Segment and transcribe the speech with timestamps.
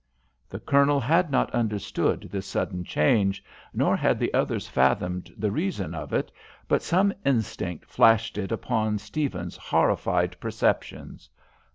[0.49, 5.93] The Colonel had not understood this sudden change, nor had the others fathomed the reason
[5.93, 6.31] of it,
[6.67, 11.29] but some instinct flashed it upon Stephens's horrified perceptions.